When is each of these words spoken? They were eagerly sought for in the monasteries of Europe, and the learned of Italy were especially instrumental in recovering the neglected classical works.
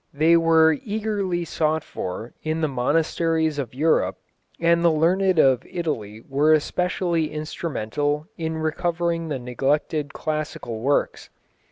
They 0.15 0.35
were 0.35 0.79
eagerly 0.83 1.45
sought 1.45 1.83
for 1.83 2.33
in 2.41 2.61
the 2.61 2.67
monasteries 2.67 3.59
of 3.59 3.75
Europe, 3.75 4.17
and 4.59 4.83
the 4.83 4.89
learned 4.89 5.37
of 5.37 5.63
Italy 5.67 6.23
were 6.27 6.53
especially 6.53 7.31
instrumental 7.31 8.25
in 8.35 8.57
recovering 8.57 9.27
the 9.27 9.37
neglected 9.37 10.11
classical 10.11 10.79
works. 10.79 11.29